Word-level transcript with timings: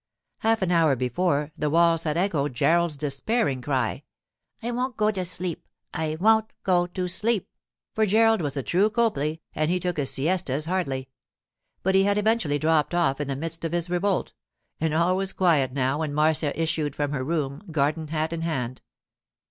Half 0.39 0.63
an 0.63 0.71
hour 0.71 0.95
before, 0.95 1.51
the 1.55 1.69
walls 1.69 2.05
had 2.05 2.17
echoed 2.17 2.55
Gerald's 2.55 2.97
despairing 2.97 3.61
cry, 3.61 4.01
'I 4.63 4.71
won't 4.71 4.97
go 4.97 5.11
to 5.11 5.23
sleep! 5.23 5.67
I 5.93 6.17
won't 6.19 6.53
go 6.63 6.87
to 6.87 7.07
sleep!' 7.07 7.47
for 7.93 8.07
Gerald 8.07 8.41
was 8.41 8.57
a 8.57 8.63
true 8.63 8.89
Copley 8.89 9.43
and 9.53 9.69
he 9.69 9.79
took 9.79 9.97
his 9.97 10.09
siestas 10.09 10.65
hardly. 10.65 11.09
But 11.83 11.93
he 11.93 12.01
had 12.05 12.17
eventually 12.17 12.57
dropped 12.57 12.95
off 12.95 13.21
in 13.21 13.27
the 13.27 13.35
midst 13.35 13.63
of 13.63 13.73
his 13.73 13.91
revolt; 13.91 14.33
and 14.79 14.95
all 14.95 15.15
was 15.15 15.33
quiet 15.33 15.71
now 15.71 15.99
when 15.99 16.15
Marcia 16.15 16.59
issued 16.59 16.95
from 16.95 17.11
her 17.11 17.23
room, 17.23 17.61
garden 17.69 18.07
hat 18.07 18.33
in 18.33 18.41
hand. 18.41 18.81